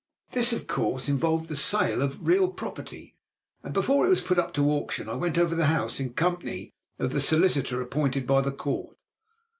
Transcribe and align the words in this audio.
"This, 0.31 0.51
of 0.51 0.65
course, 0.65 1.07
involved 1.07 1.47
the 1.47 1.55
sale 1.55 2.01
of 2.01 2.17
the 2.17 2.25
real 2.25 2.47
property, 2.47 3.15
and 3.61 3.71
before 3.71 4.03
it 4.03 4.09
was 4.09 4.19
put 4.19 4.39
up 4.39 4.51
to 4.55 4.71
auction 4.71 5.07
I 5.07 5.13
went 5.13 5.37
over 5.37 5.53
the 5.53 5.67
house 5.67 5.99
in 5.99 6.13
company 6.13 6.73
of 6.97 7.11
the 7.13 7.21
solicitor 7.21 7.79
appointed 7.83 8.25
by 8.25 8.41
the 8.41 8.49
Court. 8.51 8.97